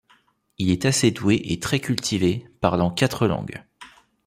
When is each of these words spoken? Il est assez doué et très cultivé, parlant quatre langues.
Il 0.57 0.71
est 0.71 0.85
assez 0.85 1.11
doué 1.11 1.39
et 1.45 1.59
très 1.59 1.79
cultivé, 1.79 2.47
parlant 2.59 2.89
quatre 2.89 3.27
langues. 3.27 3.63